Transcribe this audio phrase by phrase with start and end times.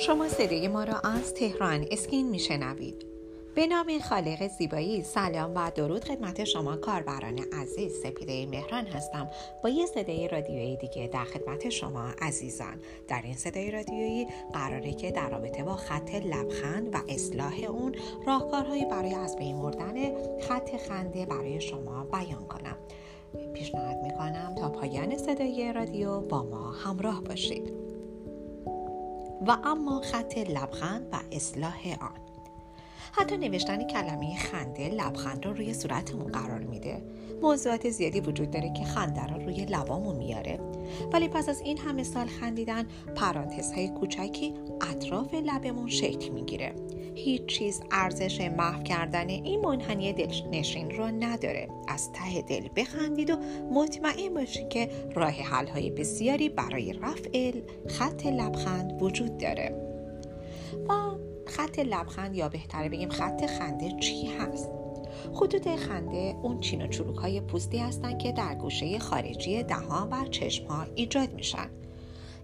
[0.00, 3.06] شما صدای ما را از تهران اسکین میشنوید.
[3.54, 9.30] به نام خالق زیبایی سلام و درود خدمت شما کاربران عزیز سپیده مهران هستم.
[9.62, 12.80] با یه صدای رادیویی دیگه در خدمت شما عزیزان.
[13.08, 17.94] در این صدای رادیویی قراره که در رابطه با خط لبخند و اصلاح اون
[18.26, 19.94] راهکارهایی برای از بین مردن
[20.40, 22.76] خط خنده برای شما بیان کنم.
[23.54, 27.87] پیشنهاد می‌کنم تا پایان صدای رادیو با ما همراه باشید.
[29.46, 32.20] و اما خط لبخند و اصلاح آن.
[33.12, 37.02] حتی نوشتن کلمه خنده لبخند رو روی صورتمون قرار میده.
[37.42, 40.60] موضوعات زیادی وجود داره که خنده رو روی لبامون میاره.
[41.12, 44.54] ولی پس از این همه سال خندیدن پرانتزهای کوچکی
[44.90, 46.74] اطراف لبمون شکل می‌گیره.
[47.24, 51.68] هیچ چیز ارزش محو کردن این منحنی دلنشین رو نداره.
[51.88, 53.36] از ته دل بخندید و
[53.72, 57.52] مطمئن باشید که راه حل های بسیاری برای رفع
[57.88, 59.74] خط لبخند وجود داره.
[60.88, 60.92] و
[61.46, 64.70] خط لبخند یا بهتره بگیم خط خنده چی هست؟
[65.34, 70.28] خطوط خنده اون چین و چروک های پوستی هستند که در گوشه خارجی دهان و
[70.28, 71.70] چشم ها ایجاد میشن.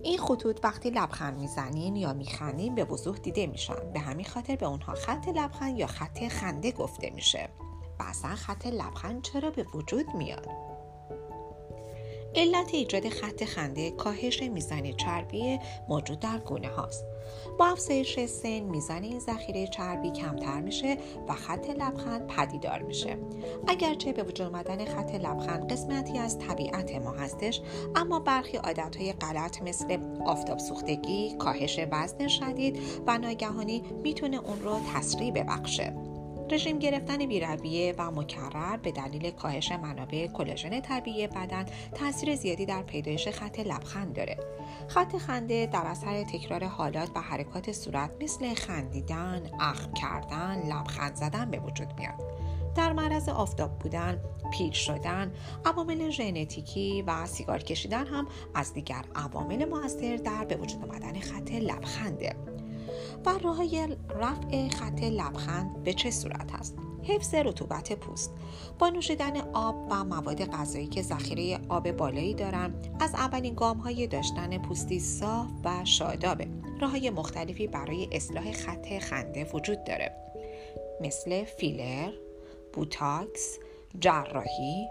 [0.04, 3.92] این خطوط وقتی لبخند می‌زنین یا میخندین به وضوح دیده میشن.
[3.92, 7.48] به همین خاطر به اونها خط لبخند یا خط خنده گفته میشه.
[8.00, 10.73] و اصلا خط لبخند چرا به وجود میاد؟
[12.36, 17.04] علت ایجاد خط خنده کاهش میزان چربی موجود در گونه هاست.
[17.58, 23.18] با افزایش سن میزان این ذخیره چربی کمتر میشه و خط لبخند پدیدار میشه.
[23.66, 27.60] اگرچه به وجود آمدن خط لبخند قسمتی از طبیعت ما هستش
[27.96, 34.80] اما برخی عادتهای غلط مثل آفتاب سوختگی کاهش وزن شدید و ناگهانی می‌تونه اون رو
[34.94, 36.13] تسریع ببخشه.
[36.50, 41.64] رژیم گرفتن بیرویه و مکرر به دلیل کاهش منابع کلاژن طبیعی بدن
[41.94, 44.36] تاثیر زیادی در پیدایش خط لبخند داره.
[44.88, 51.50] خط خنده در اثر تکرار حالات و حرکات صورت مثل خندیدن اخم کردن لبخند زدن
[51.50, 52.34] به وجود میاد.
[52.74, 54.20] در معرض آفتاب بودن
[54.52, 55.32] پیر شدن
[55.64, 61.52] عوامل ژنتیکی و سیگار کشیدن هم از دیگر عوامل موثر در به وجود آمدن خط
[61.52, 62.53] لبخنده.
[63.26, 68.34] و راه رفع خط لبخند به چه صورت هست حفظ رطوبت پوست.
[68.78, 74.06] با نوشیدن آب و مواد غذایی که ذخیره آب بالایی دارند از اولین گام های
[74.06, 76.48] داشتن پوستی صاف و شادابه.
[76.80, 80.16] راه مختلفی برای اصلاح خط خنده وجود داره.
[81.00, 82.12] مثل فیلر،
[82.72, 83.58] بوتاکس،
[84.00, 84.86] جراحی،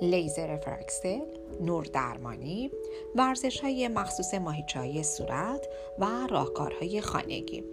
[0.00, 1.20] لیزر فرکسل،
[1.60, 2.70] نور درمانی،
[3.14, 5.66] ورزش های مخصوص ماهیچه صورت
[5.98, 7.64] و راهکارهای خانگی.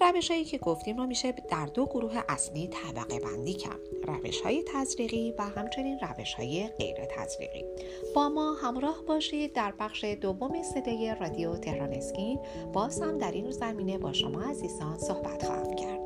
[0.00, 3.80] روش هایی که گفتیم رو میشه در دو گروه اصلی طبقه بندی کرد.
[4.06, 7.64] روش های تزریقی و همچنین روش های غیر تزریقی.
[8.14, 12.38] با ما همراه باشید در بخش دوم صدای رادیو تهران اسکین.
[12.72, 16.05] باز هم در این زمینه با شما عزیزان صحبت خواهم کرد.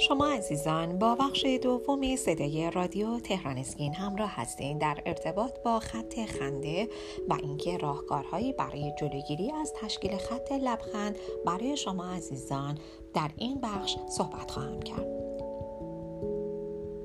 [0.00, 4.78] شما عزیزان با بخش دوم صدای رادیو تهران اسکین همراه هستین.
[4.78, 6.88] در ارتباط با خط خنده
[7.28, 11.16] و اینکه راهکارهایی برای جلوگیری از تشکیل خط لبخند
[11.46, 12.78] برای شما عزیزان
[13.14, 15.06] در این بخش صحبت خواهم کرد.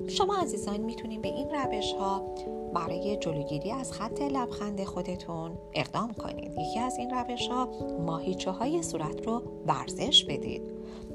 [0.08, 2.34] شما عزیزان می‌تونید به این روش ها
[2.74, 6.52] برای جلوگیری از خط لبخند خودتون اقدام کنید.
[6.52, 7.68] یکی از این روش ها
[8.06, 10.62] ماهیچه های صورت رو ورزش بدید.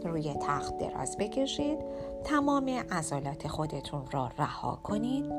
[0.05, 1.79] روی تخت دراز بکشید.
[2.23, 5.31] تمام عضلات خودتون را رها کنید.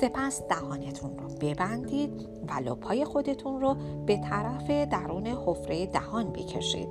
[0.00, 3.76] سپس دهانتون رو ببندید و لپای خودتون رو
[4.06, 6.88] به طرف درون حفره دهان بکشید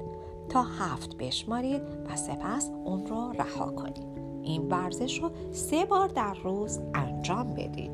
[0.49, 4.17] تا هفت بشمارید و سپس اون رو رها کنید.
[4.43, 7.91] این ورزش رو سه بار در روز انجام بدید.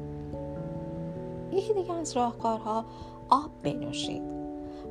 [1.51, 2.85] یکی دیگه از راهکارها
[3.29, 4.42] آب بنوشید.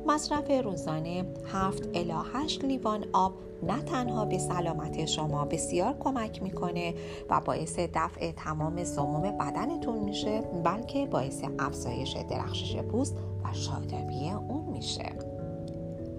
[0.07, 3.33] مصرف روزانه 7 الی 8 لیوان آب
[3.63, 6.93] نه تنها به سلامت شما بسیار کمک می‌کنه
[7.29, 14.65] و باعث دفع تمام سموم بدنتون میشه بلکه باعث افزایش درخشش پوست و شادابی اون
[14.65, 15.15] میشه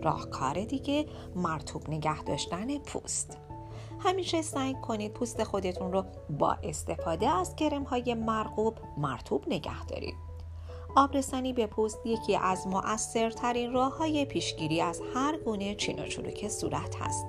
[0.03, 1.07] راهکار دیگه
[1.37, 3.39] مرتوب نگه داشتن پوست
[3.99, 6.05] همیشه سعی کنید پوست خودتون رو
[6.39, 10.24] با استفاده از کرم های مرغوب مرتوب نگه دارید.
[10.96, 16.49] آبرسانی به پوست یکی از مؤثرترین راه های پیشگیری از هر گونه چین و چروک
[16.49, 17.26] صورت هست.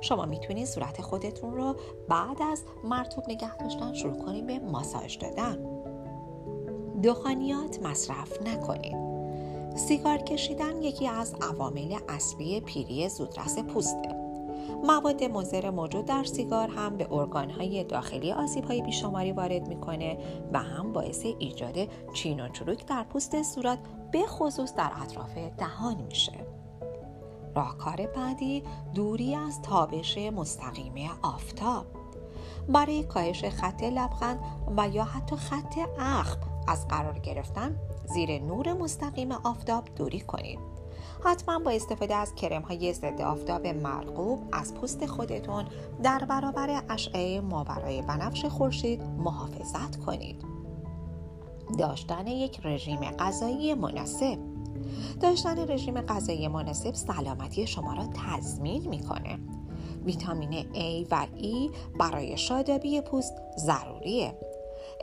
[0.00, 1.76] شما می‌تونید صورت خودتون رو
[2.08, 5.58] بعد از مرتوب نگه داشتن شروع کنید به ماساژ دادن.
[7.02, 8.96] دخانیات مصرف نکنید.
[9.76, 14.23] سیگار کشیدن یکی از عوامل اصلی پیری زودرس پوسته.
[14.84, 20.18] مواد مضر موجود در سیگار هم به ارگانهای داخلی آسیبهای بیشماری وارد می‌کنه
[20.52, 23.78] و هم باعث ایجاد چین و چروک در پوست صورت
[24.12, 26.32] به خصوص در اطراف دهان میشه.
[27.56, 28.62] راهکار بعدی
[28.94, 31.86] دوری از تابش مستقیم آفتاب
[32.68, 34.38] برای کاهش خط لبخند
[34.76, 36.38] و یا حتی خط اخم
[36.68, 40.83] از قرار گرفتن زیر نور مستقیم آفتاب دوری کنید
[41.24, 45.64] حتما با استفاده از کرم های ضد آفتاب مرغوب از پوست خودتون
[46.02, 50.44] در برابر اشعه ماورای بنفش خورشید محافظت کنید.
[51.78, 54.38] داشتن یک رژیم غذایی مناسب
[55.20, 59.38] داشتن رژیم غذایی مناسب سلامتی شما را تضمین می‌کنه.
[60.04, 64.38] ویتامین A و E برای شادابی پوست ضروریه.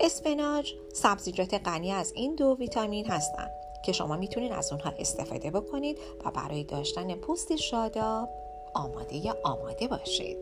[0.01, 5.97] اسفناج سبزیجات غنی از این دو ویتامین هستند که شما می‌تونید از اونها استفاده بکنید
[6.25, 8.29] و برای داشتن پوست شاداب
[8.73, 10.37] آماده یا آماده باشید.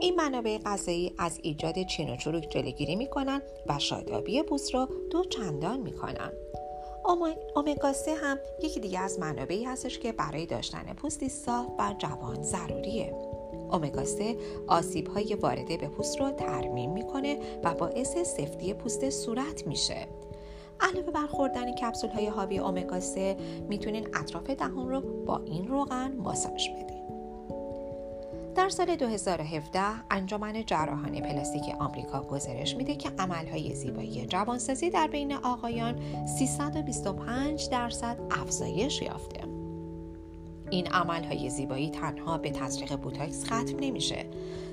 [0.00, 5.24] این منابع غذایی از ایجاد چین و چروک جلوگیری می‌کنن و شادابی پوست رو دو
[5.24, 6.32] چندان می‌کنن
[7.56, 12.42] اومگا 3 هم یکی دیگه از منابعی هستش که برای داشتن پوستی صاف و جوان
[12.42, 13.14] ضروریه.
[13.72, 14.36] اومگا 3
[14.66, 20.08] آسیب های وارده به پوست رو ترمیم می‌کنه و باعث سفتی پوست صورت میشه.
[20.80, 23.36] علاوه بر خوردن کپسول های حاوی اومگا 3
[23.68, 26.98] می‌تونین اطراف دهان رو با این روغن ماساژ بدین.
[28.54, 29.80] در سال 2017
[30.10, 38.16] انجمن جراحان پلاستیک آمریکا گزارش میده که عملهای زیبایی جوانسازی در بین آقایان 325 درصد
[38.30, 39.67] افزایش یافته.
[40.70, 44.26] این عملهای زیبایی تنها به تزریق بوتاکس ختم نمیشه.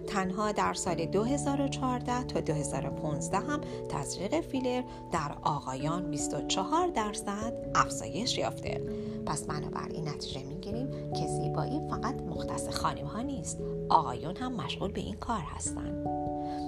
[0.08, 8.82] تنها در سال 2014 تا 2015 هم تزریق فیلر در آقایان 24 درصد افزایش یافته.
[9.26, 15.02] پس بنابراین نتیجه می‌گیریم که زیبایی فقط مختص خانم ها نیست آقایون هم مشغول به
[15.02, 16.08] این کار هستند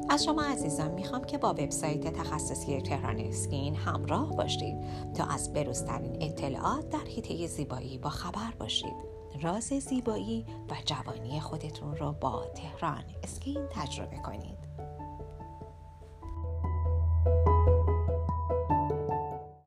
[0.09, 4.77] از شما عزیزان می‌خوام که با وبسایت تخصصی تهران اسکین همراه باشید
[5.13, 9.16] تا از بروزترین اطلاعات در حیطه زیبایی با خبر باشید.
[9.41, 14.66] راز زیبایی و جوانی خودتون رو با تهران اسکین تجربه کنید.